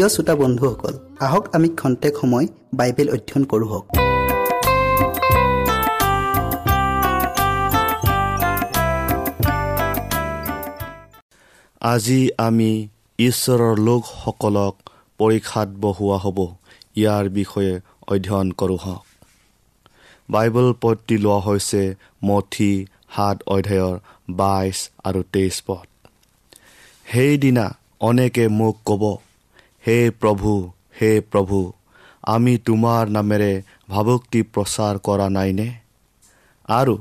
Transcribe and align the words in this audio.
প্ৰিয় 0.00 0.14
শ্ৰোতা 0.16 0.34
বন্ধুসকল 0.42 0.94
আহক 1.26 1.44
আমি 1.56 1.68
খন্তেক 1.80 2.14
সময় 2.20 2.46
বাইবেল 2.78 3.08
অধ্যয়ন 3.14 3.42
কৰোঁ 3.50 3.68
আজি 11.92 12.20
আমি 12.46 12.70
ঈশ্বৰৰ 13.18 13.74
লোকসকলক 13.88 14.74
পৰীক্ষাত 15.20 15.68
বহোৱা 15.82 16.18
হ'ব 16.24 16.38
ইয়াৰ 17.00 17.24
বিষয়ে 17.38 17.74
অধ্যয়ন 18.12 18.48
কৰোঁ 18.60 18.78
হওক। 18.84 19.04
বাইবেল 20.30 20.68
পদটি 20.82 21.16
লোৱা 21.24 21.38
হৈছে 21.46 21.82
মঠি 22.24 22.72
সাত 23.14 23.36
অধ্যায়ৰ 23.54 23.96
বাইছ 24.40 24.76
আৰু 25.08 25.20
তেইছ 25.32 25.56
পদ। 25.66 25.86
সেইদিনা 27.06 27.66
অনেকে 28.08 28.44
মোক 28.60 28.76
ক'ব 28.88 29.04
হে 29.86 29.98
প্ৰভু 30.10 30.52
হে 31.00 31.10
প্ৰভু 31.20 31.58
আমি 32.26 32.54
তোমাৰ 32.58 33.08
নামেৰে 33.08 33.52
ভাবুক্তি 33.90 34.40
প্ৰচাৰ 34.42 34.98
কৰা 34.98 35.28
নাইনে? 35.28 35.68
আৰু 36.68 36.94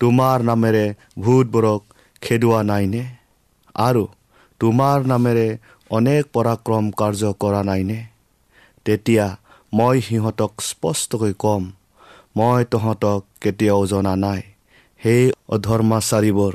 তোমাৰ 0.00 0.42
নামেৰে 0.42 0.84
ভূতবোৰক 1.18 1.82
খেদোৱা 2.22 2.62
নাইনে? 2.62 3.04
আৰু 3.74 4.04
তোমাৰ 4.60 5.06
নামেৰে 5.06 5.46
অনেক 5.90 6.22
পৰাক্ৰম 6.32 6.90
কাৰ্য 6.90 7.32
কৰা 7.38 7.62
নাইনে? 7.62 7.98
তেতিয়া 8.84 9.26
মই 9.72 10.00
সিহঁতক 10.00 10.52
স্পষ্টকৈ 10.60 11.32
ক'ম 11.38 11.62
মই 12.36 12.64
তহঁতক 12.64 13.20
কেতিয়াও 13.40 13.86
জনা 13.86 14.14
নাই। 14.16 14.42
সেই 15.00 15.22
অধৰ্মাচাৰীবোৰ 15.48 16.54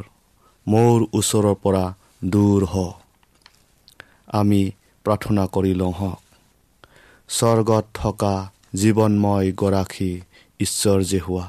মোৰ 0.68 0.97
ওচৰৰ 1.13 1.56
পৰা 1.63 1.85
দূৰ 2.25 2.62
হ। 2.65 2.75
আমি 4.27 4.62
প্ৰাৰ্থনা 5.06 5.44
কৰি 5.56 5.74
লওঁ 5.74 5.94
হওক 6.00 6.19
স্বৰ্গত 7.30 7.86
থকা 7.94 8.33
জীৱনময় 8.75 9.48
গৰাকী 9.62 10.12
ঈশ্বৰ 10.59 11.00
যে 11.03 11.19
হোৱা 11.19 11.48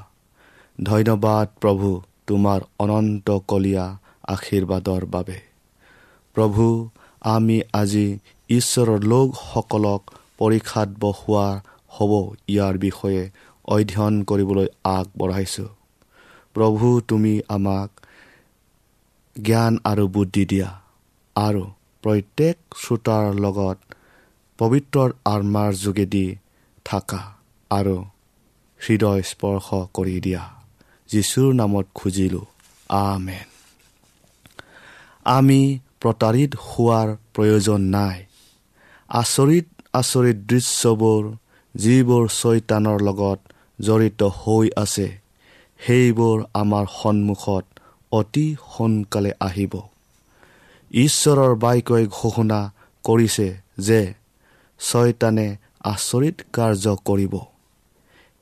ধন্যবাদ 0.78 1.46
প্ৰভু 1.62 1.88
তোমাৰ 2.26 2.60
অনন্ত 2.78 3.28
কলীয়া 3.50 3.87
আশীৰ্বাদৰ 4.28 5.02
বাবে। 5.14 5.38
প্ৰভু 6.37 6.64
আমি 7.25 7.58
আজি 7.72 8.06
ঈশ্বৰৰ 8.50 9.00
লোকসকলক 9.04 10.02
পৰীক্ষাত 10.38 10.88
বহোৱা 11.02 11.48
হ'ব 11.94 12.12
ইয়াৰ 12.48 12.75
বিষয়ে 12.78 13.22
অধ্যয়ন 13.64 14.14
কৰিবলৈ 14.28 14.69
আগবঢ়াইছোঁ। 14.96 15.70
প্ৰভু 16.56 16.87
তুমি 17.08 17.34
আমাক 17.48 17.90
জ্ঞান 19.37 19.72
আৰু 19.84 20.05
বুদ্ধি 20.08 20.44
দিয়া 20.44 20.70
আৰু 21.37 21.64
প্ৰত্যেক 22.02 22.56
শ্ৰোতাৰ 22.76 23.34
লগত 23.34 23.78
পবিত্ৰ 24.58 25.12
আত্মাৰ 25.25 25.75
যোগেদি 25.75 26.37
থাকা 26.84 27.32
আৰু 27.70 28.04
হৃদয় 28.81 29.22
স্পৰ্শ 29.22 29.69
কৰি 29.94 30.20
দিয়া। 30.20 30.43
যীশুৰ 31.10 31.54
নামত 31.54 31.87
খুজিলোঁ 31.94 32.44
আমেন। 32.88 33.49
আমি 35.25 35.78
প্ৰতাৰিত 36.00 36.52
হোৱাৰ 36.54 37.16
প্ৰয়োজন 37.34 37.81
নাই। 37.81 38.25
আচৰিত 39.08 39.66
আচৰিত 39.93 40.37
দৃশ্যবোৰ 40.37 41.37
যিবোৰ 41.76 42.28
ছয়তানৰ 42.28 42.98
লগত 43.00 43.38
জড়িত 43.81 44.22
হৈ 44.22 44.70
আছে 44.76 45.19
সেইবোৰ 45.87 46.44
আমাৰ 46.55 46.87
সন্মুখত 47.02 47.64
অতি 48.12 48.56
সোনকালে 48.76 49.32
আহিব। 49.40 49.92
ঈশ্বৰৰ 50.93 51.55
বাক্যই 51.55 52.06
ঘোষণা 52.06 52.71
কৰিছে 53.05 53.49
যে 53.79 54.15
ছয়তানে 54.81 55.56
আচৰিত 55.85 56.37
কাৰ্য 56.53 56.97
কৰিব। 57.05 57.35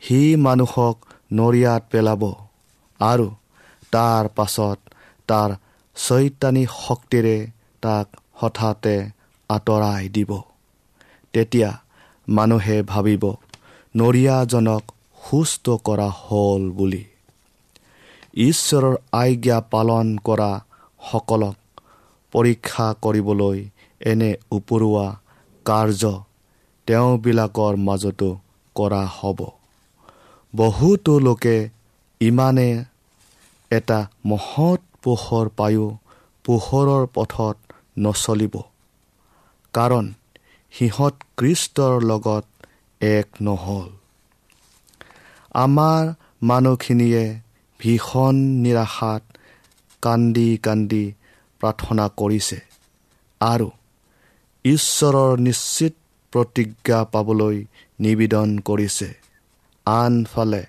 সি 0.02 0.36
মানুহক 0.36 0.96
নৰিয়াত 1.32 1.82
পেলাব 1.92 2.22
আৰু 3.00 3.28
তাৰ 3.92 4.28
পাছত 4.28 4.78
তাৰ 5.26 5.50
চৈতানী 5.96 6.64
শক্তিৰে 6.86 7.36
তাক 7.82 8.06
হঠাতে 8.34 9.10
আঁতৰাই 9.50 10.08
দিব। 10.08 10.30
তেতিয়া 11.32 11.70
মানুহে 12.28 12.82
ভাবিব 12.82 13.24
নৰিয়াজনক 13.96 14.82
সুস্থ 15.30 15.66
কৰা 15.84 16.08
হ'ল 16.08 16.70
বুলি। 16.70 17.04
ঈশ্বৰৰ 18.34 18.96
আজ্ঞা 19.12 19.60
পালন 19.60 20.18
কৰা 20.24 20.60
সকলক 21.12 21.56
পৰীক্ষা 22.32 22.86
কৰিবলৈ 23.02 23.58
এনে 24.00 24.30
উপৰুৱা 24.50 25.06
কাৰ্য 25.64 26.02
তেওঁবিলাকৰ 26.86 27.76
মাজতো 27.76 28.30
কৰা 28.74 29.02
হ'ব। 29.06 29.40
বহুতো 30.56 31.18
লোকে 31.18 31.56
ইমানে 32.20 32.84
এটা 33.70 33.98
মহৎ 34.26 34.80
পোহৰ 35.02 35.46
পায়ো 35.48 35.86
পোহৰৰ 36.44 37.06
পথত 37.14 37.56
নচলিব। 37.98 38.54
কাৰণ 39.74 40.06
সিহঁত 40.72 41.14
কৃষ্টৰ 41.36 41.94
লগত 42.02 42.44
এক 43.00 43.28
নহ'ল। 43.40 43.88
আমাৰ 45.54 46.02
মানুহখিনিয়ে 46.42 47.24
ভীষণ 47.80 48.34
নিৰাশাত 48.34 49.22
কান্দি 50.02 50.56
কান্দি 50.56 51.04
প্ৰাৰ্থনা 51.60 52.04
কৰিছে 52.20 52.58
আৰু 53.40 53.68
ঈশ্বৰৰ 54.64 55.32
নিশ্চিত 55.46 55.94
প্ৰতিজ্ঞা 56.32 56.98
পাবলৈ 57.12 57.56
নিবেদন 57.98 58.48
কৰিছে। 58.68 59.08
আনফালে 59.86 60.62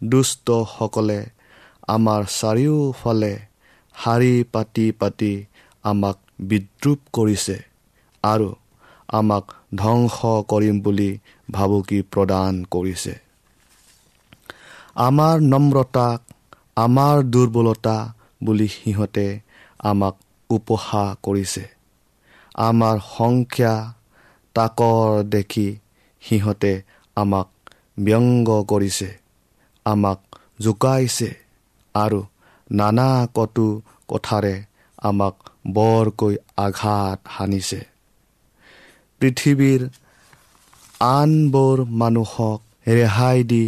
দুষ্টসকলে 0.00 1.20
আমাৰ 1.88 2.22
চাৰিওফালে 2.38 3.32
শাৰী 3.94 4.34
পাতি 4.52 4.86
পাতি 5.00 5.32
আমাক 5.84 6.16
বিদ্ৰূপ 6.48 7.00
কৰিছে 7.12 7.56
আৰু 8.24 8.48
আমাক 9.18 9.44
ধ্বংস 9.76 10.16
কৰিম 10.50 10.76
বুলি 10.84 11.10
ভাবুকি 11.48 11.98
প্ৰদান 12.12 12.54
কৰিছে। 12.74 13.14
আমাৰ 15.02 15.36
নম্ৰতাক 15.52 16.18
আমাৰ 16.76 17.16
দুৰ্বলতা 17.32 17.96
বুলি 18.44 18.68
সিহঁতে 18.68 19.26
আমাক 19.90 20.14
উপহাস 20.52 21.08
কৰিছে। 21.24 21.64
আমাৰ 22.62 22.96
সংখ্যা 23.08 23.74
তাকৰ 24.54 25.08
দেখি 25.28 25.68
সিহঁতে 26.22 26.72
আমাক 27.16 27.48
ব্যংগ 28.04 28.48
কৰিছে 28.70 29.10
আমাক 29.86 30.20
জোকাইছে 30.64 31.30
আৰু 31.94 32.20
নানা 32.70 33.08
কটু 33.36 33.66
কথাৰে 34.08 34.54
আমাক 35.02 35.34
বৰকৈ 35.74 36.34
আঘাত 36.58 37.18
সানিছে 37.34 37.80
পৃথিৱীৰ 39.20 39.82
আনবোৰ 41.10 41.78
মানুহক 42.00 42.60
ৰেহাই 42.90 43.38
দি 43.50 43.64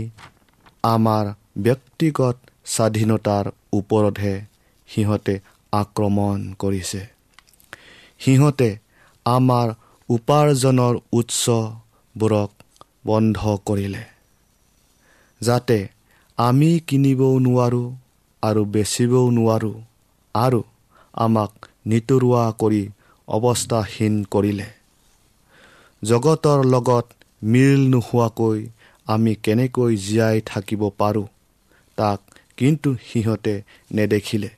আমাৰ 0.86 1.24
ব্যক্তিগত 1.64 2.36
স্বাধীনতাৰ 2.74 3.44
ওপৰতহে 3.72 4.34
সিহঁতে 4.88 5.34
আক্ৰমণ 5.74 6.38
কৰিছে। 6.58 7.02
সিহঁতে 8.20 8.68
আমাৰ 9.26 9.68
উপাৰ্জনৰ 10.08 10.94
উৎসবোৰক 11.12 12.50
বন্ধ 13.06 13.38
কৰিলে 13.66 14.04
যাতে 15.40 15.78
আমি 16.38 16.70
কিনিবও 16.88 17.34
নোৱাৰোঁ 17.38 17.86
আৰু 18.42 18.62
বেচিবও 18.74 19.24
নোৱাৰোঁ 19.30 19.76
আৰু 20.34 20.60
আমাক 21.16 21.52
নিতৰুৱা 21.86 22.44
কৰি 22.60 22.82
অৱস্থাহীন 23.28 24.14
কৰিলে। 24.32 24.68
জগতৰ 26.02 26.58
লগত 26.64 27.06
মিল 27.46 27.80
নোহোৱাকৈ 27.88 28.60
আমি 29.06 29.32
কেনেকৈ 29.44 29.92
জীয়াই 29.96 30.38
থাকিব 30.46 30.82
পাৰোঁ 30.98 31.26
তাক 31.98 32.20
কিন্তু 32.56 32.88
সিহঁতে 33.06 33.54
নেদেখিলে। 33.92 34.50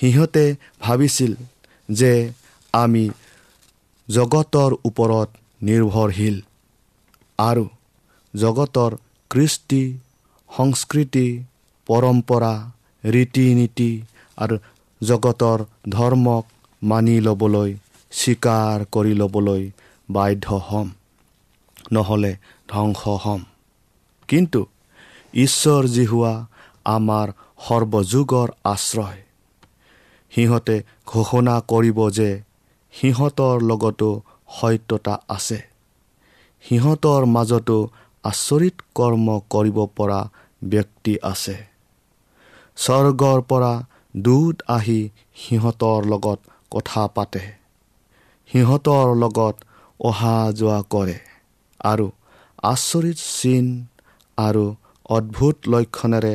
সিহঁতে 0.00 0.56
ভাবিছিল 0.80 1.32
যে 1.90 2.32
আমি 2.72 3.10
জগতৰ 4.08 4.70
ওপৰত 4.84 5.28
নিৰ্ভৰশীল। 5.62 6.36
আৰু 7.38 7.68
জগতৰ 8.34 8.96
কৃষ্টি 9.30 9.98
সংস্কৃতি 10.56 11.26
পৰম্পৰা 11.86 12.54
ৰীতি 13.04 13.54
নীতি 13.54 13.90
আৰু 14.36 14.58
জগতৰ 15.00 15.58
ধৰ্মক 15.88 16.44
মানি 16.82 17.20
ল'বলৈ 17.20 17.70
স্বীকাৰ 18.12 18.84
কৰি 18.92 19.14
ল'বলৈ 19.14 19.70
বাধ্য 20.10 20.46
হ'ম। 20.54 20.88
নহ'লে 21.92 22.36
ধ্বংস 22.68 23.02
হ'ম। 23.22 23.40
কিন্তু 24.28 24.66
ঈশ্বৰ 25.34 25.82
যি 25.86 26.04
হোৱা 26.06 26.46
আমাৰ 26.84 27.26
সৰ্বযুগৰ 27.68 28.48
আশ্ৰয়। 28.64 29.27
সিহঁতে 30.32 30.76
ঘোষণা 31.06 31.60
কৰিব 31.68 31.98
যে 32.10 32.42
সিহঁতৰ 32.92 33.56
লগতো 33.62 34.10
সত্যতা 34.48 35.14
আছে। 35.28 35.58
সিহঁতৰ 36.64 37.26
মাজতো 37.26 37.78
আচৰিত 38.24 38.76
কৰ্ম 38.94 39.26
কৰিব 39.50 39.78
পৰা 39.96 40.20
ব্যক্তি 40.64 41.14
আছে। 41.22 41.56
স্বৰ্গৰ 42.76 43.40
পৰা 43.42 43.72
দূত 44.16 44.56
আহি 44.68 45.00
সিহঁতৰ 45.36 46.00
লগত 46.04 46.38
কথা 46.70 47.06
পাতে। 47.06 47.44
সিহঁতৰ 48.50 49.06
লগত 49.16 49.56
অহা 50.00 50.36
যোৱা 50.52 50.80
কৰে 50.90 51.18
আৰু 51.80 52.06
আচৰিত 52.62 53.18
চিন 53.18 53.66
আৰু 54.38 54.64
অদ্ভুত 55.08 55.56
লক্ষণেৰে 55.68 56.34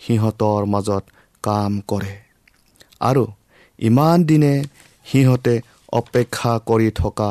সিহঁতৰ 0.00 0.66
মাজত 0.66 1.04
কাম 1.42 1.80
কৰে। 1.88 2.27
আৰু 3.00 3.24
ইমান 3.78 4.24
দিনে 4.24 4.54
সিহঁতে 5.06 5.54
অপেক্ষা 5.92 6.52
কৰি 6.66 6.88
থকা 6.90 7.30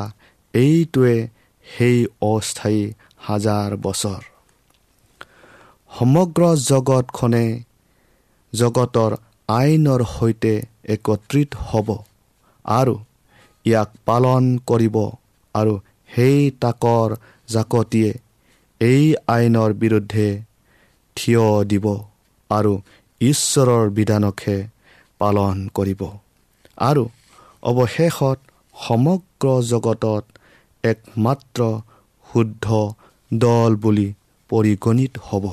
এইটোৱে 0.54 1.16
সেই 1.66 1.98
অস্থায়ী 2.22 2.82
হাজাৰ 3.18 3.70
বছৰ। 3.78 4.22
সমগ্ৰ 5.92 6.44
জগতখনে 6.68 7.46
জগতৰ 8.54 9.12
আইনৰ 9.50 10.02
সৈতে 10.06 10.54
একত্ৰিত 10.88 11.50
হ'ব 11.68 11.88
আৰু 12.66 12.96
ইয়াক 13.66 13.90
পালন 14.06 14.44
কৰিব 14.68 14.98
আৰু 15.56 15.74
সেই 16.10 16.40
তাকৰ 16.62 17.10
জাকতিয়ে 17.50 18.12
এই 18.82 19.04
আইনৰ 19.28 19.72
বিৰুদ্ধে 19.74 20.28
থিয় 21.18 21.46
দিব 21.66 21.86
আৰু 22.50 22.74
ঈশ্বৰৰ 23.22 23.86
বিধানকহে 23.90 24.58
পালন 25.20 25.68
কৰিব। 25.74 26.02
আৰু 26.78 27.04
অৱশেষত 27.64 28.40
সমগ্ৰ 28.76 29.46
জগতত 29.62 30.24
একমাত্ৰ 30.84 31.60
শুদ্ধ 32.28 32.66
দল 33.34 33.76
বুলি 33.76 34.08
পৰিগণিত 34.50 35.14
হ'ব। 35.24 35.46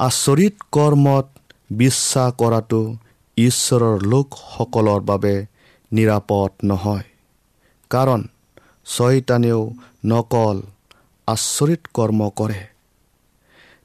আচৰিত 0.00 0.54
কৰ্মত 0.72 1.26
বিশ্বাস 1.70 2.30
কৰাটো 2.38 2.80
ঈশ্বৰৰ 3.36 3.96
লোকসকলৰ 4.02 5.00
বাবে 5.00 5.34
নিৰাপদ 5.92 6.50
নহয়। 6.64 7.04
কাৰণ 7.90 8.20
ছয়তানেও 8.86 9.60
নকল 10.04 10.56
আচৰিত 11.28 11.82
কৰ্ম 11.94 12.20
কৰে। 12.30 12.60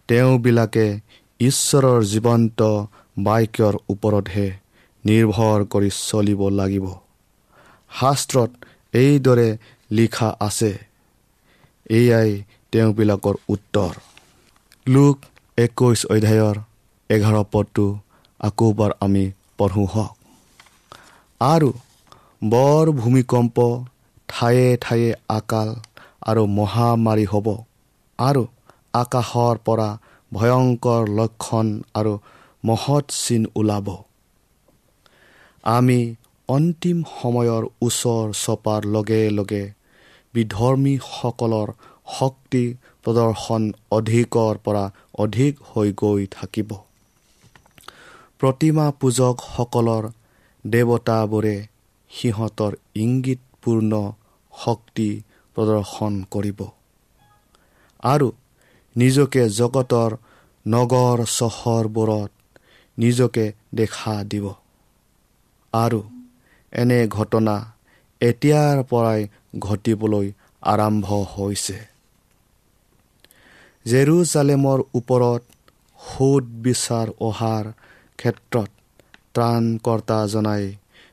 তেওঁবিলাকে 0.08 1.00
ঈশ্বৰৰ 1.40 2.02
জীৱন্ত 2.04 2.60
বাক্যৰ 3.18 3.74
ওপৰতহে 3.90 4.48
নিৰ্ভৰ 5.04 5.60
কৰি 5.66 5.90
চলিব 6.10 6.42
লাগিব। 6.50 6.86
শাস্ত্ৰত 7.92 8.52
এইদৰে 8.94 9.50
লিখা 9.92 10.30
আছে। 10.40 10.72
এয়াই 11.90 12.32
তেওঁবিলাকৰ 12.72 13.36
উত্তৰ। 13.50 13.94
লোক 14.88 15.18
একৈছ 15.58 16.00
অধ্যায়ৰ 16.06 16.56
এঘাৰ 17.10 17.38
পদটো 17.52 17.86
আকৌবাৰ 18.40 18.92
আমি 19.00 19.32
পঢ়োঁ 19.58 19.88
হওক। 19.88 20.14
আৰু 21.42 21.70
বৰ 22.44 22.86
ভূমিকম্প 22.92 23.58
ঠায়ে 24.28 24.78
ঠায়ে 24.82 25.10
আকাল 25.30 25.70
আৰু 26.22 26.44
মহামাৰী 26.48 27.26
হ'ব। 27.26 27.48
আৰু 28.20 28.44
আকাশৰ 28.94 29.56
পৰা 29.66 29.90
ভয়ংকৰ 30.32 31.02
লক্ষণ 31.10 31.68
আৰু 31.94 32.14
মহৎ 32.66 33.06
চিন 33.16 33.44
ওলাব। 33.56 33.88
আমি 35.64 36.00
অন্তিম 36.50 36.98
সময়ৰ 37.12 37.64
ওচৰ 37.82 38.26
চপাৰ 38.44 38.82
লগে 38.86 39.22
লগে 39.30 39.64
বিধৰ্মীসকলৰ 40.34 41.70
শক্তি 42.12 42.64
প্ৰদৰ্শন 43.04 43.64
অধিকৰ 43.92 44.54
পৰা 44.66 44.86
অধিক 45.18 45.54
হৈ 45.70 45.90
গৈ 46.02 46.22
থাকিব। 46.32 46.70
প্ৰতিমা 48.40 48.88
পূজকসকলৰ 49.00 50.04
দেৱতাবোৰে 50.66 51.58
সিহঁতৰ 52.12 52.74
ইংগিতপূৰ্ণ 52.96 53.92
শক্তি 54.54 55.10
প্ৰদৰ্শন 55.56 56.14
কৰিব। 56.32 56.60
আৰু 58.04 58.28
নিজকে 58.96 59.42
জগতৰ 59.50 60.12
নগৰ 60.66 61.18
চহৰবোৰত 61.38 62.35
নিজকে 62.98 63.46
দেখা 63.76 64.24
দিব। 64.24 64.46
আৰু 65.74 66.02
এনে 66.72 67.00
ঘটনা 67.08 67.56
এতিয়াৰ 68.22 68.84
পৰাই 68.84 69.28
ঘটিবলৈ 69.60 70.32
আৰম্ভ 70.62 71.08
হৈছে। 71.34 71.78
জেৰুজালেমৰ 73.86 74.80
ওপৰত 74.94 75.42
সোধ 76.00 76.44
বিচাৰ 76.44 77.08
অহাৰ 77.20 77.66
ক্ষেত্ৰত 78.18 78.70
ত্ৰাণকৰ্তাজনাই 79.34 80.66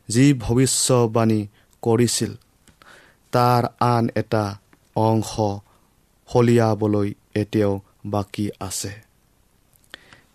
যি 0.08 0.24
ভৱিষ্যবাণী 0.32 1.40
কৰিছিল 1.82 2.32
তাৰ 3.32 3.62
আন 3.80 4.08
এটা 4.14 4.44
অংশ 4.96 5.32
ফলিয়াবলৈ 6.26 7.08
এতিয়াও 7.34 7.80
বাকী 8.06 8.46
আছে। 8.60 8.92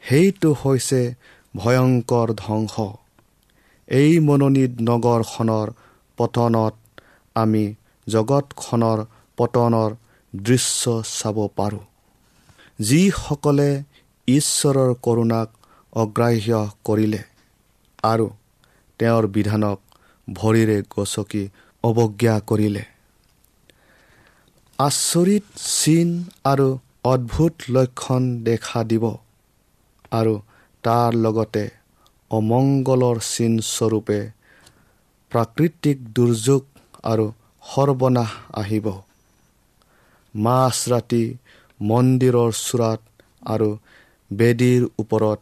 সেইটো 0.10 0.50
হৈছে 0.54 1.02
ভয়ংকৰ 1.58 2.28
ধ্বংস। 2.44 2.76
এই 3.88 4.12
মনোনীত 4.28 4.74
নগৰখনৰ 4.90 5.68
পতনত 6.18 6.76
আমি 7.36 7.64
জগতখনৰ 8.08 9.00
পতনৰ 9.38 9.92
দৃশ্য 10.34 10.84
চাব 11.18 11.38
পাৰোঁ। 11.58 11.86
যিসকলে 12.80 13.70
ঈশ্বৰৰ 14.28 14.92
কৰোণাক 15.06 15.50
অগ্ৰাহ্য 15.94 16.52
কৰিলে 16.88 17.22
আৰু 18.04 18.28
তেওঁৰ 19.00 19.24
বিধানক 19.36 19.80
ভৰিৰে 20.28 20.78
গচকি 20.94 21.44
অৱজ্ঞা 21.84 22.36
কৰিলে। 22.50 22.84
আচৰিত 24.80 25.46
চিন 25.74 26.10
আৰু 26.52 26.68
অদ্ভুত 27.04 27.54
লক্ষণ 27.76 28.24
দেখা 28.48 28.80
দিব 28.92 29.06
আৰু 30.12 30.34
তাৰ 30.88 31.16
লগতে 31.16 31.64
অমংগলৰ 32.32 33.18
চিন 33.20 33.54
স্বৰূপে 33.68 34.20
প্ৰাকৃতিক 35.32 35.98
দুৰ্যোগ 36.16 36.62
আৰু 37.04 37.26
সৰ্বনাশ 37.64 38.32
আহিব। 38.54 38.88
মাছ 40.36 40.78
ৰাতি 40.90 41.24
মন্দিৰৰ 41.80 42.52
চূড়াত 42.60 43.02
আৰু 43.48 43.70
বেদীৰ 44.32 44.84
ওপৰত 45.00 45.40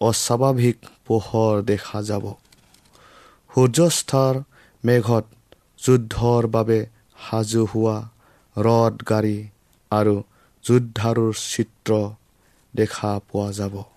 অস্বাভাৱিক 0.00 0.78
পোহৰ 1.06 1.62
দেখা 1.62 2.02
যাব। 2.02 2.24
সূৰ্যস্থাৰ 3.50 4.42
মেঘত 4.84 5.24
যুদ্ধৰ 5.78 6.42
বাবে 6.46 6.78
সাজু 7.20 7.64
হোৱা 7.64 7.96
ৰদ 8.56 8.94
গাড়ী 9.08 9.38
আৰু 9.92 10.14
যুদ্ধাৰুৰ 10.64 11.34
চিত্ৰ 11.44 11.90
দেখা 12.74 13.12
পোৱা 13.32 13.50
যাব। 13.52 13.93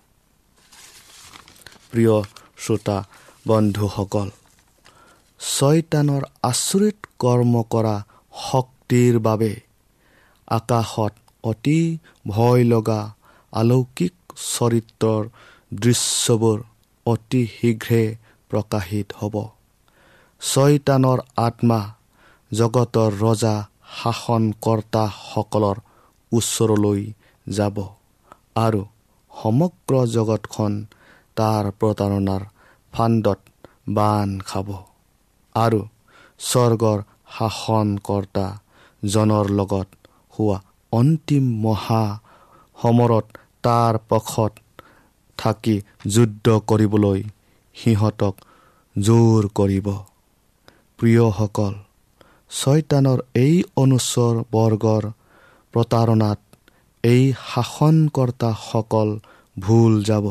প্ৰিয় 1.92 2.16
শ্ৰোতা 2.62 2.98
বন্ধুসকল 3.46 4.28
ছয়তানৰ 5.40 6.22
আচৰিত 6.42 6.98
কৰ্ম 7.18 7.54
কৰা 7.72 7.96
শক্তিৰ 8.34 9.14
বাবে 9.18 9.52
আকাশত 10.48 11.12
অতি 11.44 11.80
ভয় 12.26 12.62
লগা 12.64 13.00
আলৌকিক 13.52 14.14
চৰিত্ৰৰ 14.46 15.22
দৃশ্যবোৰ 15.72 16.58
অতি 17.06 17.42
শীঘ্ৰে 17.54 18.02
প্ৰকাশিত 18.50 19.08
হ'ব। 19.20 19.34
ছয়তানৰ 20.42 21.18
আত্মা 21.46 21.80
জগতৰ 22.50 23.10
ৰজা 23.24 23.54
শাসনকৰ্তাসকলৰ 23.96 25.78
ওচৰলৈ 26.32 27.02
যাব 27.46 27.76
আৰু 28.56 28.80
সমগ্ৰ 29.32 29.94
জগতখন 30.14 30.72
তাৰ 31.38 31.64
প্ৰতাৰণাৰ 31.80 32.42
ফাণ্ডত 32.92 33.40
বান 33.96 34.28
খাব। 34.48 34.68
আৰু 35.54 35.80
স্বৰ্গৰ 36.40 36.98
শাসনকৰ্তা 37.36 38.46
জনৰ 39.02 39.46
লগত 39.58 39.88
হোৱা 40.34 40.56
অন্তিম 40.92 41.44
মহা 41.64 42.04
সমৰত 42.76 43.26
তাৰ 43.64 43.94
পক্ষত 44.10 44.52
থাকি 45.38 45.76
যুদ্ধ 46.14 46.46
কৰিবলৈ 46.70 47.20
সিহঁতক 47.76 48.34
জোৰ 48.96 49.42
কৰিব। 49.58 49.88
প্ৰিয়সকল 50.98 51.74
ছয়তানৰ 52.50 53.20
এই 53.36 53.54
অনুচৰ 53.82 54.34
বৰ্গৰ 54.52 55.04
প্ৰতাৰণাত 55.74 56.40
এই 57.04 57.24
শাসনকৰ্তাসকল 57.44 59.08
ভুল 59.56 59.92
যাব। 60.04 60.26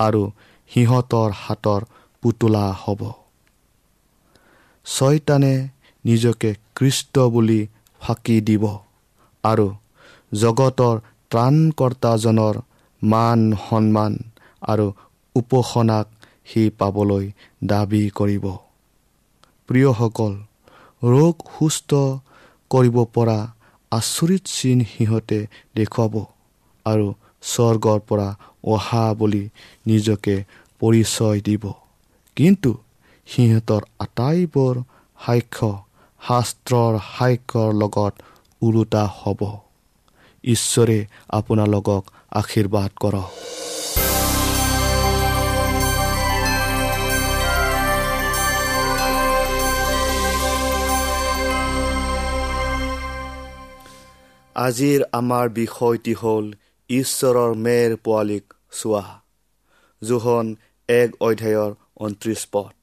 আৰু 0.00 0.22
সিহঁতৰ 0.70 1.30
হাতৰ 1.42 1.80
পুতলা 2.22 2.66
হ'ব। 2.82 3.00
ছয়তানে 4.86 5.54
নিজকে 6.04 6.50
কৃষ্ট 6.76 7.14
বুলি 7.34 7.60
ফাঁকি 8.00 8.36
দিব 8.48 8.64
আৰু 9.44 9.66
জগতৰ 10.32 10.96
ত্ৰাণকৰ্তাজনৰ 11.30 12.56
মান 13.02 13.40
সন্মান 13.64 14.12
আৰু 14.62 14.86
উপাসনাক 15.34 16.06
সি 16.48 16.62
পাবলৈ 16.78 17.24
দাবী 17.64 18.02
কৰিব। 18.18 18.46
প্ৰিয়সকল 19.68 20.32
ৰোগ 21.02 21.34
সুস্থ 21.54 21.90
কৰিব 22.70 22.96
পৰা 23.14 23.38
আচৰিত 23.92 24.42
চিন 24.48 24.78
সিহঁতে 24.92 25.38
দেখুৱাব 25.76 26.14
আৰু 26.86 27.06
স্বৰ্গৰ 27.52 27.98
পৰা 28.08 28.28
অহা 28.64 29.04
বুলি 29.14 29.44
নিজকে 29.86 30.36
পৰিচয় 30.80 31.40
দিব। 31.48 31.64
কিন্তু 32.36 32.70
সিহঁতৰ 33.28 33.82
আটাইবোৰ 33.98 34.74
সাক্ষ্য 35.18 35.70
শাস্ত্ৰৰ 36.20 36.92
সাক্ষ্যৰ 37.12 37.70
লগত 37.82 38.14
ওলোটা 38.62 39.04
হ'ব। 39.18 39.40
ঈশ্বৰে 40.44 40.98
আপোনালোকক 41.38 42.02
আশীৰ্বাদ 42.40 42.90
কৰক। 43.02 43.30
আজিৰ 54.56 55.00
আমাৰ 55.12 55.46
বিষয়টি 55.56 56.12
হ'ল 56.20 56.46
ঈশ্বৰৰ 56.90 57.54
মেৰ 57.54 57.96
পোৱালীক 57.96 58.54
চোৱা। 58.72 59.20
জোহন 60.04 60.56
এক 60.88 61.10
অধ্যায়ৰ 61.20 61.74
ঊনত্ৰিছ 61.96 62.46
পদ। 62.52 62.74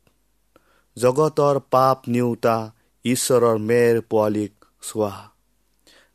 জগতৰ 0.98 1.60
পাপ 1.72 2.02
নিওতা 2.08 2.72
ঈশ্বৰৰ 3.06 3.58
মেৰ 3.58 4.02
পোৱালীক 4.02 4.66
চোৱা। 4.82 5.30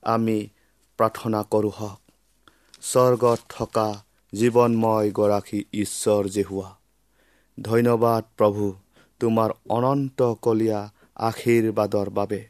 আমি 0.02 0.48
প্ৰাৰ্থনা 0.98 1.42
কৰোঁ 1.42 1.70
হওক। 1.70 2.00
স্বৰ্গত 2.82 3.38
থকা 3.48 4.04
জীৱনময় 4.34 5.10
গৰাকী 5.10 5.64
ঈশ্বৰ 5.72 6.28
জেহুৱা। 6.28 6.76
ধন্যবাদ 7.60 8.24
প্ৰভু 8.36 8.74
তোমাৰ 9.20 9.50
অনন্তকলীয়া 9.68 10.92
আশীৰ্বাদৰ 11.16 12.10
বাবে। 12.10 12.48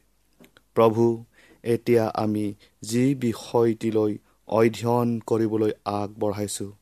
প্ৰভু 0.75 1.25
এতিয়া 1.62 2.09
আমি 2.09 2.54
যি 2.83 3.14
বিষয়টিলৈ 3.14 4.18
অধ্যয়ন 4.49 5.21
কৰিবলৈ 5.26 5.73
আগবঢ়াইছোঁ। 5.85 6.73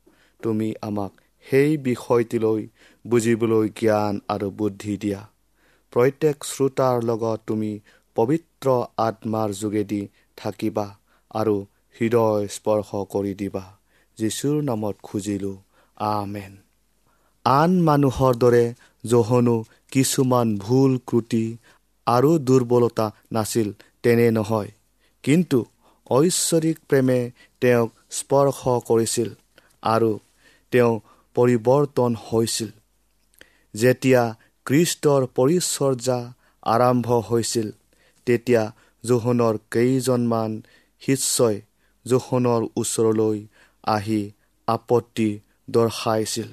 তুমি 0.42 0.74
আমাক 0.82 1.12
সেই 1.50 1.76
বিষয়টিলৈ 1.76 2.68
বুজিবলৈ 3.06 3.68
জ্ঞান 3.68 4.20
আৰু 4.28 4.50
বুদ্ধি 4.50 4.96
দিয়া। 4.96 5.20
প্ৰত্যেক 5.92 6.44
শ্ৰোতাৰ 6.44 7.02
লগত 7.02 7.40
তুমি 7.46 7.80
পবিত্ৰ 8.14 8.84
আত্মাৰ 8.98 9.50
যোগেদি 9.52 10.08
থাকিবা 10.36 10.86
আৰু 11.30 11.66
হৃদয় 12.00 12.48
স্পৰ্শ 12.48 12.90
কৰি 13.10 13.34
দিবা। 13.34 13.64
যীশুৰ 14.18 14.62
নামত 14.62 14.96
খুজিলোঁ 15.02 15.56
আমেন। 15.96 16.56
আন 17.44 17.82
মানুহৰ 17.82 18.34
দৰে 18.34 18.74
জহনো 19.06 19.64
কিছুমান 19.92 20.56
ভুল 20.56 20.98
ক্ৰুটি 21.06 21.56
আৰু 22.06 22.38
দুৰ্বলতা 22.38 23.10
নাছিল 23.32 23.72
তেনে 24.02 24.30
নহয়। 24.30 24.70
কিন্তু 25.22 25.64
ঐশ্বৰিক 26.10 26.78
প্ৰেমে 26.88 27.20
তেওঁক 27.60 27.90
স্পৰ্শ 28.10 28.60
কৰিছিল 28.88 29.30
আৰু 29.82 30.10
তেওঁ 30.72 30.92
পৰিৱৰ্তন 31.36 32.12
হৈছিল। 32.26 32.70
যেতিয়া 33.74 34.22
কৃষ্টৰ 34.66 35.22
পৰিচৰ্যা 35.36 36.18
আৰম্ভ 36.66 37.08
হৈছিল 37.28 37.68
তেতিয়া 38.26 38.62
জোহনৰ 39.04 39.54
কেইজনমান 39.70 40.50
শিষ্যই 41.02 41.56
জোহনৰ 42.06 42.62
ওচৰলৈ 42.76 43.38
আহি 43.84 44.22
আপত্তি 44.68 45.30
দৰ্শাইছিল 45.70 46.48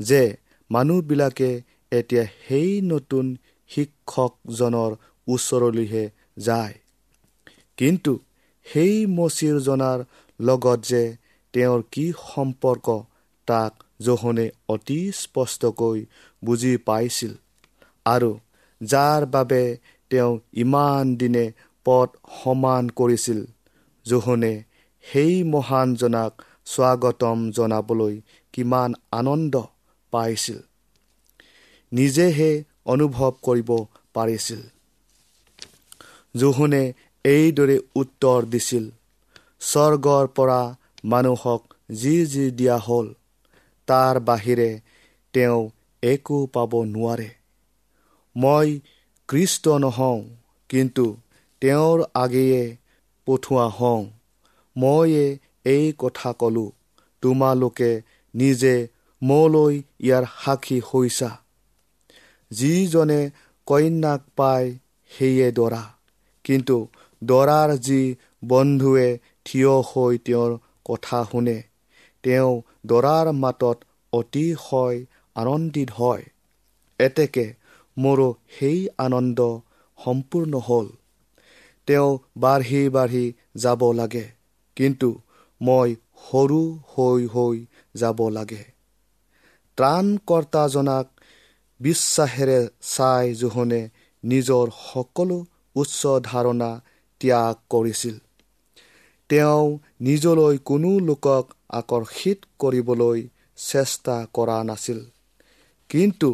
যে 0.00 0.22
মানুহবিলাকে 0.70 1.50
এতিয়া 1.92 2.24
সেই 2.46 2.70
নতুন 2.82 3.26
শিক্ষকজনৰ 3.70 4.90
ওচৰলৈহে 5.26 6.04
যায়। 6.38 6.74
কিন্তু 7.76 8.12
সেই 8.70 8.94
মচিৰজনাৰ 9.12 9.98
লগত 10.40 10.78
যে 10.84 11.02
তেওঁৰ 11.54 11.80
কি 11.90 12.04
সম্পৰ্ক 12.24 12.86
তাক 13.48 13.72
জোহনে 14.02 14.46
অতি 14.68 14.98
স্পষ্টকৈ 15.14 15.98
বুজি 16.42 16.72
পাইছিল 16.86 17.32
আৰু 18.06 18.30
যাৰ 18.80 19.26
বাবে 19.32 19.62
তেওঁ 20.10 20.32
ইমান 20.62 21.04
দিনে 21.16 21.44
পদ 21.86 22.08
সমান 22.36 22.84
কৰিছিল। 22.96 23.40
জোহনে 24.06 24.52
সেই 25.04 25.34
মহানজনাক 25.52 26.32
স্বাগতম 26.66 27.38
জনাবলৈ 27.56 28.14
কিমান 28.54 28.90
আনন্দ 29.12 29.54
পাইছিল। 30.12 30.58
নিজেহে 31.92 32.50
অনুভৱ 32.86 33.32
কৰিব 33.42 33.70
পাৰিছিল। 34.14 34.60
জোহনে 36.34 36.82
এইদৰে 37.24 37.76
উত্তৰ 37.94 38.44
দিছিল 38.44 38.84
স্বৰ্গৰ 39.60 40.26
পৰা 40.26 40.60
মানুহক 41.04 41.74
যি 41.90 42.26
যি 42.26 42.50
দিয়া 42.50 42.78
হ'ল 42.78 43.06
তাৰ 43.88 44.20
বাহিৰে 44.20 44.80
তেওঁ 45.34 45.70
একো 46.02 46.38
পাব 46.46 46.72
নোৱাৰে। 46.84 47.28
মই 48.36 48.80
কৃষ্ট 49.28 49.68
নহওঁ 49.68 50.20
কিন্তু 50.68 51.16
তেওঁৰ 51.60 51.98
আগেয়ে 52.14 52.76
পঠোৱা 53.26 53.66
হওঁ। 53.68 54.02
ময়ে 54.76 55.38
এই 55.64 55.92
কথা 55.98 56.32
ক'লোঁ 56.32 56.70
তোমালোকে 57.22 58.02
নিজে 58.34 58.88
মোলৈ 59.22 59.74
ইয়াৰ 60.00 60.24
সাক্ষী 60.44 60.80
হৈছা। 60.80 61.30
যিজনে 62.50 63.30
কন্যাক 63.66 64.20
পায় 64.36 64.68
সেয়ে 65.10 65.52
দৰা। 65.52 65.82
কিন্তু 66.44 66.76
দৰাৰ 67.22 67.70
যি 67.78 68.00
বন্ধুৱে 68.44 69.08
থিয় 69.44 69.72
হৈ 69.88 70.18
তেওঁৰ 70.24 70.52
কথা 70.84 71.18
শুনে 71.30 71.56
তেওঁ 72.24 72.52
দৰাৰ 72.86 73.32
মাতত 73.36 73.78
অতিশয় 74.12 74.98
আনন্দিত 75.36 75.90
হয়। 75.98 76.24
এতেকে 77.00 77.46
মোৰো 77.96 78.28
সেই 78.58 78.80
আনন্দ 78.98 79.38
সম্পূৰ্ণ 79.98 80.52
হ'ল। 80.60 80.86
তেওঁ 81.88 82.10
বাঢ়ি 82.36 82.82
বাঢ়ি 82.88 83.24
যাব 83.56 83.82
লাগে 83.92 84.26
কিন্তু 84.76 85.08
মই 85.60 85.90
সৰু 86.24 86.60
হৈ 86.90 87.22
হৈ 87.26 87.56
যাব 87.94 88.18
লাগে। 88.28 88.62
ত্ৰাণকৰ্তাজনাক 89.78 91.06
বিশ্বাসেৰে 91.80 92.58
চাই 92.88 93.34
জোহনে 93.34 93.82
নিজৰ 94.24 94.66
সকলো 94.78 95.38
উচ্চ 95.76 96.00
ধাৰণা 96.24 96.70
ত্যাগ 97.20 97.54
কৰিছিল। 97.70 98.16
তেওঁ 99.30 99.78
নিজলৈ 100.00 100.58
কোনো 100.64 100.90
লোকক 100.98 101.44
আকৰ্ষিত 101.68 102.38
কৰিবলৈ 102.58 103.18
চেষ্টা 103.56 104.16
কৰা 104.32 104.58
নাছিল। 104.64 105.00
কিন্তু 105.90 106.30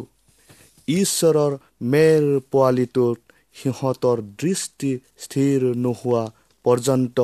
ঈশ্বৰৰ 0.87 1.57
মেৰ 1.81 2.23
পোৱালিটোত 2.51 3.19
সিহঁতৰ 3.55 4.17
দৃষ্টি 4.21 4.91
স্থিৰ 5.17 5.61
নোহোৱা 5.75 6.23
পৰ্যন্ত 6.65 7.17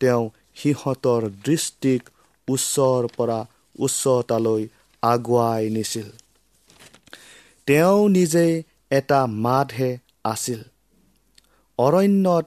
তেওঁ 0.00 0.24
সিহঁতৰ 0.54 1.22
দৃষ্টিক 1.44 2.02
উচ্চৰ 2.48 3.08
পৰা 3.16 3.40
উচ্চতালৈ 3.78 4.62
আগুৱাই 5.02 5.70
নিছিল। 5.70 6.08
তেওঁ 7.66 8.08
নিজেই 8.08 8.62
এটা 8.90 9.20
মাতহে 9.26 9.90
আছিল। 10.24 10.60
অৰণ্যত 11.78 12.46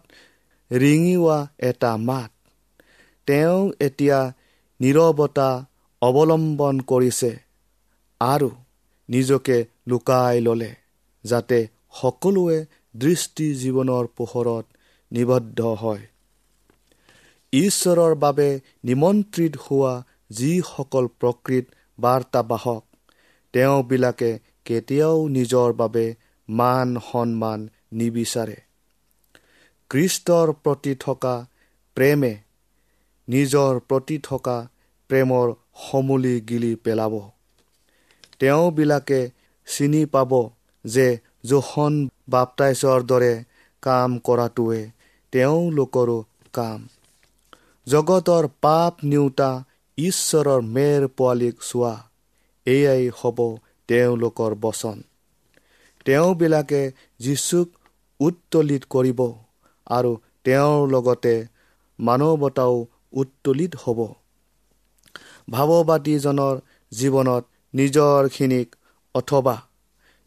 ৰিঙিওৱা 0.71 1.37
এটা 1.59 1.91
মাত। 1.97 2.31
তেওঁ 3.27 3.71
এতিয়া 3.79 4.19
নিৰৱতা 4.79 5.49
অৱলম্বন 6.01 6.79
কৰিছে 6.81 7.31
আৰু 8.21 8.49
নিজকে 9.09 9.57
লুকাই 9.87 10.41
ল'লে 10.41 10.71
যাতে 11.23 11.59
সকলোৱে 11.91 12.57
দৃষ্টি 12.95 13.47
জীৱনৰ 13.55 14.05
পোহৰত 14.17 14.65
নিবদ্ধ 15.11 15.59
হয়। 15.61 16.03
ঈশ্বৰৰ 17.53 18.13
বাবে 18.15 18.49
নিমন্ত্ৰিত 18.83 19.53
হোৱা 19.63 19.93
যিসকল 20.29 21.05
প্ৰকৃত 21.19 21.65
বাৰ্তাবাহক 21.99 22.83
তেওঁবিলাকে 23.53 24.31
কেতিয়াও 24.65 25.17
নিজৰ 25.27 25.73
বাবে 25.73 26.05
মান 26.49 26.97
সন্মান 27.11 27.59
নিবিচাৰে। 27.93 28.57
কৃষ্টৰ 29.93 30.51
প্ৰতি 30.63 30.95
থকা 30.95 31.47
প্ৰেমে 31.95 32.37
নিজৰ 33.29 33.79
প্ৰতি 33.79 34.17
থকা 34.23 34.67
প্ৰেমৰ 35.07 35.53
সমূলি 35.75 36.41
গিলি 36.41 36.75
পেলাব। 36.75 37.19
তেওঁবিলাকে 38.39 39.31
চিনি 39.65 40.05
পাব 40.05 40.49
যে 40.85 41.17
জোখন 41.45 42.09
বাপটাইছৰ 42.29 43.03
দৰে 43.03 43.43
কাম 43.81 44.17
কৰাটোৱে 44.17 44.91
তেওঁলোকৰো 45.31 46.17
কাম। 46.53 46.87
জগতৰ 47.87 48.47
পাপ 48.61 48.93
নিওতা 49.03 49.63
ঈশ্বৰৰ 49.97 50.61
মেৰ 50.61 51.07
পোৱালীক 51.07 51.55
চোৱা 51.61 51.93
এয়াই 52.65 53.09
হ'ব 53.09 53.57
তেওঁলোকৰ 53.87 54.55
বচন। 54.55 55.01
তেওঁবিলাকে 56.05 56.91
যীচুক 57.19 57.67
উত্তলিত 58.19 58.83
কৰিব। 58.89 59.42
আৰু 59.87 60.11
তেওঁৰ 60.43 60.89
লগতে 60.89 61.35
মানৱতাও 61.99 62.85
উত্তলিত 63.13 63.75
হ'ব। 63.75 63.99
ভাৱবাদীজনৰ 65.49 66.55
জীৱনত 66.91 67.43
নিজৰখিনিক 67.73 68.75
অথবা 69.15 69.55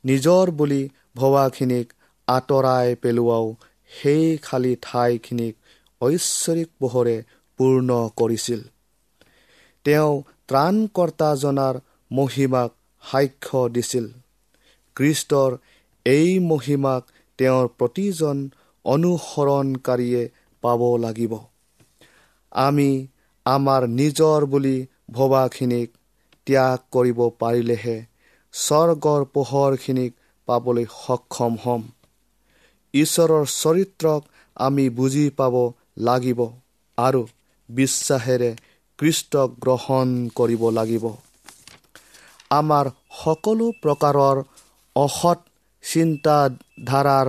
নিজৰ 0.05 0.51
বুলি 0.51 0.88
ভবাখিনিক 1.16 1.92
আঁতৰাই 2.29 2.95
পেলোৱাও 2.95 3.55
সেই 3.90 4.38
খালী 4.38 4.77
ঠাইখিনিক 4.83 5.55
ঐশ্বৰিক 6.01 6.69
পোহৰে 6.81 7.16
পূৰ্ণ 7.59 8.09
কৰিছিল। 8.16 8.61
তেওঁ 9.85 10.23
ত্ৰাণকৰ্তাজনাৰ 10.49 11.75
মহিমাক 12.12 12.71
সাক্ষ্য 13.03 13.69
দিছিল। 13.69 14.07
কৃষ্টৰ 14.97 15.51
এই 16.07 16.38
মহিমাক 16.38 17.03
তেওঁৰ 17.38 17.66
প্ৰতিজন 17.79 18.49
অনুসৰণকাৰীয়ে 18.87 20.22
পাব 20.62 20.81
লাগিব। 20.96 21.33
আমি 22.53 22.88
আমাৰ 23.46 23.83
নিজৰ 23.92 24.46
বুলি 24.46 24.77
ভবাখিনিক 25.11 25.88
ত্যাগ 26.46 26.79
কৰিব 26.92 27.18
পাৰিলেহে 27.40 27.96
স্বৰ্গৰ 28.55 29.25
পোহৰখিনিক 29.35 30.12
পাবলৈ 30.49 30.87
সক্ষম 30.94 31.53
হ'ম। 31.64 31.83
ঈশ্বৰৰ 32.94 33.44
চৰিত্ৰক 33.55 34.22
আমি 34.57 34.85
বুজি 34.90 35.25
পাব 35.37 35.55
লাগিব 36.03 36.40
আৰু 36.99 37.22
বিশ্বাসেৰে 37.68 38.51
কৃষ্টক 38.99 39.57
গ্ৰহণ 39.61 40.12
কৰিব 40.35 40.62
লাগিব। 40.70 41.05
আমাৰ 42.51 42.87
সকলো 43.16 43.66
প্ৰকাৰৰ 43.83 44.37
অসৎ 44.96 45.38
চিন্তাধাৰাৰ 45.85 47.27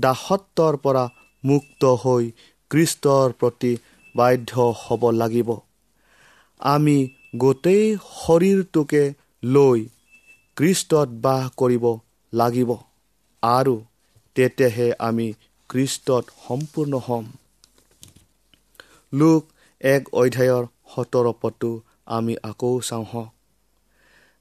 দাসত্বৰ 0.00 0.76
পৰা 0.76 1.04
মুক্ত 1.44 1.92
হৈ 2.02 2.30
কৃষ্টৰ 2.70 3.34
প্ৰতি 3.38 3.72
বাধ্য 4.14 4.66
হ'ব 4.80 5.02
লাগিব। 5.10 5.50
আমি 6.60 6.96
গোটেই 7.36 7.84
শৰীৰটোকে 8.16 9.02
লৈ 9.42 9.80
কৃষ্টত 10.56 11.08
বাস 11.20 11.50
কৰিব 11.56 11.84
লাগিব 12.32 12.70
আৰু 13.42 13.74
তেতিয়াহে 14.36 14.88
আমি 15.00 15.26
কৃষ্টত 15.70 16.24
সম্পূৰ্ণ 16.48 17.00
হ'ম। 17.06 17.24
লোক 19.12 19.42
এক 19.80 20.02
অধ্যায়ৰ 20.12 20.64
সোতৰ 20.94 21.26
পদটো 21.40 21.70
আমি 22.06 22.34
আকৌ 22.42 22.72
চাওঁ 22.80 23.24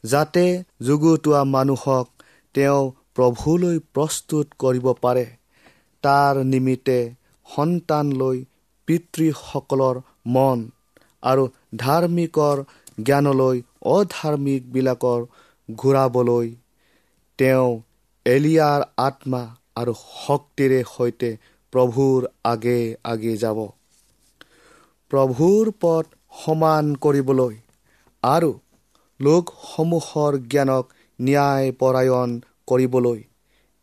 যাতে 0.04 0.46
যুগুতোৱা 0.82 1.41
মানুহক 1.43 2.08
তেওঁ 2.56 2.84
প্ৰভুলৈ 3.15 3.80
প্ৰস্তুত 3.93 4.48
কৰিব 4.60 4.88
পাৰে। 5.02 5.26
তাৰ 6.08 6.41
নিমিত্তে 6.48 6.98
সন্তান 7.48 8.12
লৈ 8.17 8.43
পিতৃসকলৰ 8.88 10.02
মন 10.34 10.65
আৰু 11.24 11.43
ধাৰ্মিকৰ 11.82 12.63
জ্ঞানলৈ 13.04 13.62
অধাৰ্মিকবিলাকৰ 13.91 15.26
ঘূৰাবলৈ 15.70 16.48
তেওঁ 17.39 17.72
এলিয়াৰ 18.26 18.82
আত্মা 19.04 19.41
আৰু 19.76 19.93
শক্তিৰে 20.00 20.80
সৈতে 20.89 21.30
প্ৰভুৰ 21.74 22.28
আগে 22.46 22.78
আগে 23.06 23.34
যাব। 23.38 23.60
প্ৰভুৰ 25.12 25.72
পথ 25.82 26.15
সমান 26.36 26.89
কৰিবলৈ 27.02 27.56
আৰু 28.24 28.50
লোকসমূহৰ 29.20 30.39
জ্ঞানক 30.48 30.96
ন্যায়পৰায়ণ 31.20 32.36
কৰিবলৈ 32.67 33.20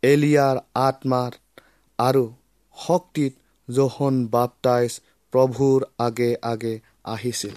এলিয়াৰ 0.03 0.55
আত্মাৰ 0.81 1.37
আৰু 1.99 2.23
শক্তিত 2.77 3.33
জোহন 3.69 4.15
বাপটাইজ 4.29 4.97
প্ৰভুৰ 5.33 5.85
আগে 5.99 6.29
আগে 6.43 6.73
আহিছিল। 7.05 7.55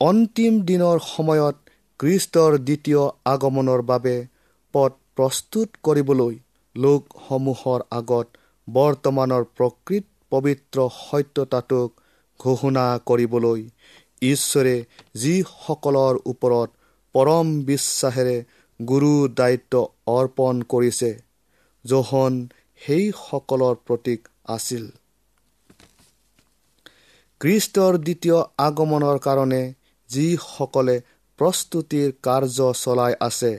অন্তিম 0.00 0.58
দিনৰ 0.62 0.98
সময়ত 1.06 1.56
খ্ৰীষ্টৰ 2.00 2.58
দ্বিতীয় 2.58 3.02
আগমনৰ 3.24 3.82
বাবে 3.82 4.16
পথ 4.74 4.92
প্ৰস্তুত 5.16 5.68
কৰিবলৈ 5.82 6.34
লোকসমূহৰ 6.76 7.84
আগত 7.90 8.26
বৰ্তমানৰ 8.68 9.46
প্ৰকৃত 9.56 10.04
পবিত্ৰ 10.30 10.88
সত্যতাটোক 10.98 12.02
ঘোষণা 12.40 12.86
কৰিবলৈ 13.04 13.62
ঈশ্বৰে 14.22 14.74
যিসকলৰ 15.14 16.18
ওপৰত 16.24 16.70
পৰম 17.14 17.52
বিশ্বাসেৰে 17.64 18.36
গুৰু 18.80 19.12
দায়িত্ব 19.34 19.82
অৰ্পণ 20.06 20.62
কৰিছে 20.68 21.10
জোহন 21.86 22.34
সেইসকলৰ 22.80 23.76
প্ৰতীক 23.86 24.20
আছিল। 24.48 24.84
খ্ৰীষ্টৰ 27.40 27.98
দ্বিতীয় 27.98 28.38
আগমনৰ 28.58 29.18
কাৰণে 29.18 29.62
যিসকলে 30.10 30.96
প্ৰস্তুতিৰ 31.38 32.08
কাৰ্য 32.22 32.68
চলাই 32.82 33.14
আছে 33.20 33.52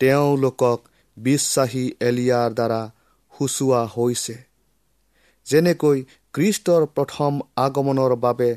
তেওঁলোকক 0.00 0.78
বিশ্বাসী 1.16 1.84
এলিয়াৰ 2.00 2.50
দ্বাৰা 2.58 2.82
সূচোৱা 3.32 3.82
হৈছে। 3.94 4.36
যেনেকৈ 5.46 5.98
খ্ৰীষ্টৰ 6.34 6.82
প্ৰথম 6.96 7.40
আগমনৰ 7.56 8.12
বাবে 8.20 8.50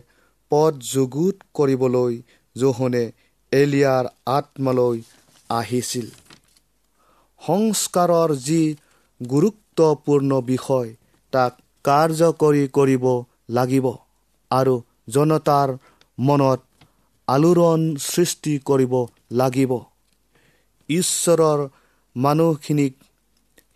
পদ 0.52 0.74
যুগুত 0.92 1.36
কৰিবলৈ 1.54 2.14
জোহনে 2.56 3.04
এলিয়াৰ 3.52 4.06
আত্মালৈ 4.38 4.98
আহিছিল। 5.50 6.08
সংস্কাৰৰ 7.42 8.30
যি 8.48 8.62
গুৰুত্বপূৰ্ণ 9.22 10.42
বিষয়। 10.42 10.90
তাক 11.34 11.54
কাৰ্যকৰী 11.86 12.64
কৰিব 12.68 13.06
লাগিব 13.50 13.86
আৰু 14.52 14.76
জনতাৰ 15.10 15.70
মনত 16.18 16.60
আলোড়ন 17.28 17.82
সৃষ্টি 18.04 18.54
কৰিব 18.66 18.94
লাগিব। 19.32 19.72
ঈশ্বৰৰ 20.90 21.60
মানুহখিনিক 22.16 22.94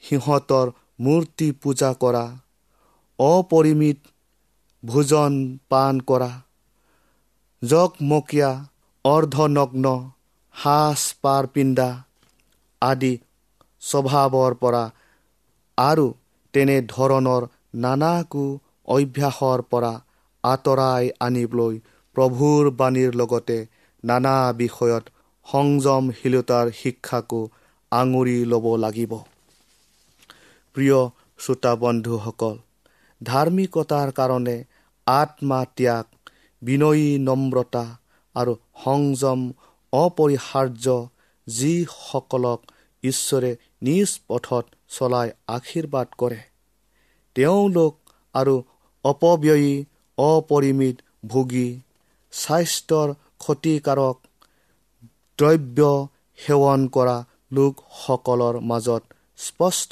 সিহঁতৰ 0.04 0.68
মূৰ্তি 1.00 1.48
পূজা 1.62 1.92
কৰা 1.94 2.26
অপৰিমিত 3.20 4.00
ভোজন 4.84 5.34
পান 5.70 6.00
কৰা 6.10 6.32
জকমকীয়া 7.62 8.52
অৰ্ধনগ্ন 9.06 9.86
সাজ 10.56 11.02
পাৰ 11.22 11.48
পিন্ধা 11.48 11.90
আদি 12.82 13.14
স্বভাৱৰ 13.82 14.54
পৰা 14.62 14.84
আৰু 15.80 16.06
তেনেধৰণৰ 16.54 17.44
নানাকো 17.84 18.46
অভ্যাসৰ 18.88 19.62
পৰা 19.72 19.94
আঁতৰাই 20.44 21.10
আনিবলৈ 21.20 21.76
প্ৰভুৰ 22.16 22.70
বাণীৰ 22.80 23.12
লগতে 23.16 23.58
নানা 24.04 24.36
বিষয়ত 24.54 25.06
সংযমশীলতাৰ 25.48 26.72
শিক্ষাকো 26.72 27.42
আঙুৰি 27.92 28.38
ল'ব 28.46 28.66
লাগিব। 28.76 29.14
প্ৰিয় 30.76 31.00
শ্ৰোতা 31.40 31.72
বন্ধুসকল 31.76 32.56
ধাৰ্মিকতাৰ 33.22 34.12
কাৰণে 34.12 34.58
আত্মা 35.08 35.60
ত্যাগ 35.78 36.06
বিনয়ী 36.62 37.08
নম্ৰতা 37.20 37.86
আৰু 38.36 38.54
সংযম 38.84 39.40
অপৰিহাৰ্য 39.94 40.86
যিসকলক 41.48 42.60
ঈশ্বৰে 43.04 43.52
নিজ 43.82 44.10
পথত 44.28 44.66
চলাই 44.90 45.28
আশীৰ্বাদ 45.48 46.08
কৰে। 46.18 46.40
তেওঁলোক 47.36 47.94
আৰু 48.36 48.56
অপব্যয়ী 49.06 49.74
অপৰিমিত 50.18 50.98
ভোগী 51.28 51.70
স্বাস্থ্যৰ 52.34 53.10
ক্ষতিকাৰক 53.40 54.18
দ্ৰব্য 55.40 55.80
সেৱন 56.40 56.82
কৰা 56.96 57.18
লোকসকলৰ 57.52 58.56
মাজত 58.70 59.04
স্পষ্ট 59.40 59.92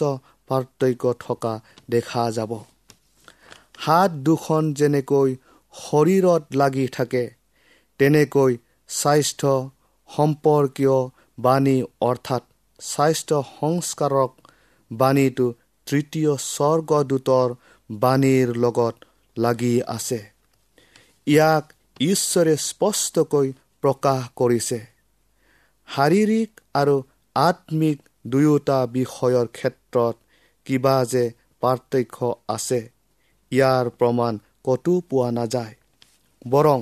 পাৰ্থক্য 0.50 1.14
থকা 1.20 1.54
দেখা 1.90 2.24
যাব। 2.32 2.52
হাত 3.86 4.12
দুখন 4.28 4.64
যেনেকৈ 4.74 5.30
শৰীৰত 5.74 6.44
লাগি 6.56 6.86
থাকে 6.88 7.24
তেনেকৈ 8.00 8.52
স্বাস্থ্য 8.90 9.54
সম্পৰ্কীয় 10.10 10.98
বাণী 11.40 11.78
অৰ্থাৎ 12.02 12.44
স্বাস্থ্য 12.80 13.38
সংস্কাৰক 13.60 14.32
বাণীটো 14.92 15.48
তৃতীয় 15.88 16.32
স্বৰ্গদূতৰ 16.46 17.50
বাণীৰ 17.90 18.48
লগত 18.58 18.96
লাগি 19.38 19.76
আছে। 19.88 20.20
ইয়াক 21.28 21.66
ঈশ্বৰে 22.06 22.54
স্পষ্টকৈ 22.62 23.48
প্ৰকাশ 23.84 24.22
কৰিছে। 24.36 24.80
শাৰীৰিক 25.88 26.62
আৰু 26.76 26.96
আত্মিক 27.36 27.98
দুয়োটা 28.26 28.78
বিষয়ৰ 28.92 29.48
ক্ষেত্ৰত 29.54 30.16
কিবা 30.66 30.96
যে 31.06 31.24
পাৰ্থক্য 31.62 32.32
আছে 32.48 32.80
ইয়াৰ 33.52 33.86
প্ৰমাণ 34.00 34.34
ক'তো 34.64 34.96
পোৱা 35.10 35.30
নাযায়। 35.32 35.76
বৰং 36.46 36.80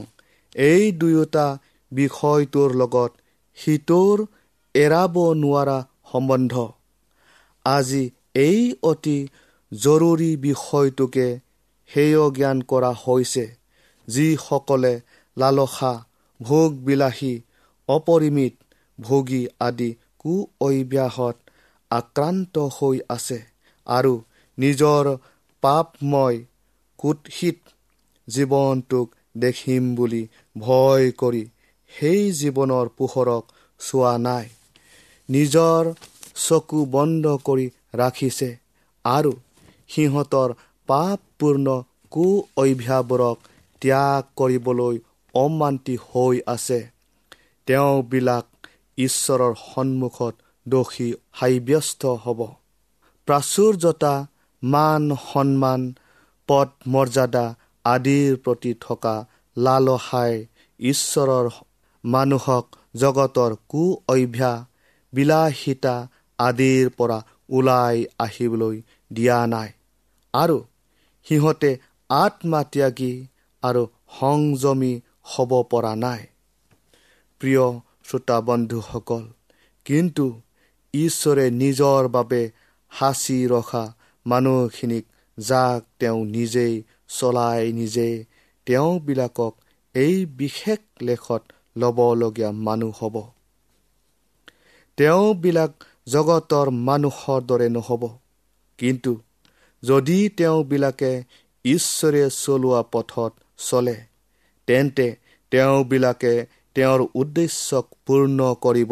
এই 0.55 0.83
দুয়োটা 0.91 1.45
বিষয়টোৰ 1.91 2.69
লগত 2.75 3.11
সিটোৰ 3.57 4.25
এৰাব 4.75 5.15
নোৱাৰা 5.35 5.77
সম্বন্ধ। 6.11 6.53
আজি 7.65 8.03
এই 8.41 8.61
অতি 8.83 9.17
জৰুৰী 9.71 10.31
বিষয়টোকে 10.41 11.27
সেয় 11.89 12.23
জ্ঞান 12.31 12.57
কৰা 12.67 12.91
হৈছে 13.01 13.45
যিসকলে 14.07 14.93
লালসা 15.37 15.93
ভোগবিলাসী 16.39 17.33
অপৰিমিত 17.89 18.53
ভোগী 18.99 19.41
আদি 19.59 19.89
কু 20.19 20.33
অভ্যাসত 20.61 21.35
আক্ৰান্ত 21.91 22.55
হৈ 22.75 22.97
আছে 23.09 23.39
আৰু 23.87 24.13
নিজৰ 24.57 25.05
পাপময় 25.63 26.37
কুৎসিত 26.99 27.57
জীৱনটোক 28.27 29.07
দেখিম 29.37 29.83
বুলি 29.95 30.23
ভয় 30.55 31.05
কৰি 31.21 31.43
সেই 31.91 32.21
জীৱনৰ 32.39 32.85
পোহৰক 32.97 33.43
চোৱা 33.79 34.13
নাই। 34.19 34.47
নিজৰ 35.29 35.83
চকু 36.35 36.79
বন্ধ 36.85 37.25
কৰি 37.45 37.67
ৰাখিছে। 37.93 38.49
আৰু 39.05 39.31
সিহঁতৰ 39.89 40.49
পাপপূৰ্ণ 40.89 41.67
কু 42.11 42.25
অভ্যাসবোৰক 42.57 43.37
ত্যাগ 43.81 44.21
কৰিবলৈ 44.35 44.95
অমান্তি 45.33 45.95
হৈ 46.05 46.35
আছে। 46.47 46.79
তেওঁবিলাক 47.67 48.45
ঈশ্বৰৰ 48.97 49.53
সন্মুখত 49.63 50.33
দোষী 50.65 51.09
সাব্যস্ত 51.39 52.01
হ'ব। 52.23 52.39
প্ৰাচুৰ্যতা 53.27 54.13
মান 54.63 55.03
সন্মান 55.23 55.81
পদ 56.49 56.69
মৰ্যাদা 56.87 57.45
আদিৰ 57.85 58.31
প্ৰতি 58.43 58.71
থকা 58.81 59.15
লালসাই 59.57 60.33
ঈশ্বৰৰ 60.79 61.47
মানুহক 62.03 62.65
জগতৰ 62.95 63.51
কু 63.69 63.83
অভ্যাস 64.07 64.63
বিলাসিতা 65.13 65.95
আদিৰ 66.39 66.89
পৰা 66.89 67.17
ওলাই 67.49 68.05
আহিবলৈ 68.19 68.81
দিয়া 69.11 69.47
নাই। 69.47 69.69
আৰু 70.33 70.57
সিহঁতে 71.27 71.71
আত্মা 72.09 72.63
ত্যাগী 72.63 73.13
আৰু 73.63 73.83
সংযমী 74.19 74.93
হ'ব 75.23 75.51
পৰা 75.69 75.93
নাই। 75.95 76.21
প্ৰিয় 77.41 77.65
শ্ৰোতা 78.03 78.37
বন্ধুসকল 78.41 79.23
কিন্তু 79.85 80.25
ঈশ্বৰে 80.93 81.45
নিজৰ 81.51 82.07
বাবে 82.07 82.41
সাঁচি 82.91 83.37
ৰখা 83.47 83.83
মানুহখিনিক 84.25 85.05
যাক 85.37 85.81
তেওঁ 85.99 86.25
নিজেই 86.25 86.83
চলাই 87.07 87.73
নিজে 87.73 88.25
তেওঁবিলাকক 88.65 89.53
এই 89.95 90.25
বিশেষ 90.25 90.79
লেখত 91.01 91.41
ল'বলগীয়া 91.77 92.51
মানুহ 92.51 92.95
হ'ব। 92.99 93.15
তেওঁবিলাক 94.97 95.73
জগতৰ 96.07 96.67
মানুহৰ 96.87 97.41
দৰে 97.41 97.67
নহ'ব। 97.69 98.03
কিন্তু 98.79 99.13
যদি 99.83 100.17
তেওঁবিলাকে 100.37 101.11
ঈশ্বৰে 101.65 102.23
চলোৱা 102.35 102.81
পথত 102.93 103.31
চলে 103.59 103.95
তেন্তে 104.67 105.07
তেওঁবিলাকে 105.51 106.33
তেওঁৰ 106.75 107.01
উদ্দেশ্যক 107.15 107.85
পূৰ্ণ 108.05 108.39
কৰিব 108.61 108.91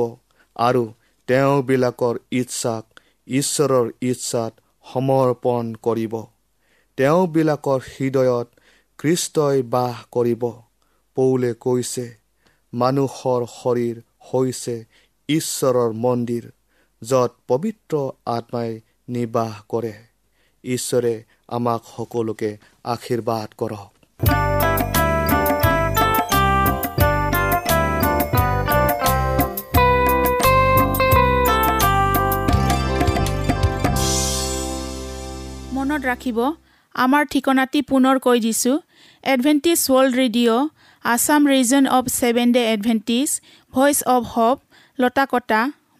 আৰু 0.55 0.83
তেওঁবিলাকৰ 1.27 2.15
ইচ্ছাক 2.31 2.83
ঈশ্বৰৰ 3.27 3.87
ইচ্ছাত 4.01 4.53
সমৰ্পণ 4.85 5.73
কৰিব। 5.81 6.13
তেওঁবিলাকৰ 6.97 7.79
হৃদয়ত 7.91 8.47
কৃষ্টই 8.99 9.61
বাস 9.73 9.95
কৰিব। 10.11 10.43
পৌলে 11.17 11.51
কৈছে 11.59 12.05
মানুহৰ 12.73 13.41
শৰীৰ 13.53 13.97
হৈছে 14.29 14.75
ঈশ্বৰৰ 15.29 15.91
মন্দিৰ। 16.03 16.43
য'ত 17.09 17.31
পবিত্ৰ 17.49 17.93
আত্মাই 18.33 18.69
নিবাস 19.15 19.53
কৰে। 19.71 19.93
ঈশ্বৰে 20.63 21.13
আমাক 21.57 21.81
সকলোকে 21.93 22.51
আশীৰ্বাদ 22.93 23.49
কৰক। 23.61 23.89
মনত 35.75 36.01
ৰাখিব 36.11 36.39
আমাৰ 36.95 37.23
ঠিকনাটি 37.31 37.79
পুনৰ 37.89 38.15
কৈ 38.25 38.37
দিছোঁ। 38.45 38.77
Adventist 39.23 39.79
world 39.87 40.13
radio' 40.21 40.69
Assam 41.05 41.41
region 41.53 41.83
of 41.97 42.05
seven 42.19 42.47
day 42.55 42.61
Adventist 42.73 43.29
voice 43.73 43.97
of 44.15 44.21
hope 44.33 44.57
Latakata. 44.99 45.61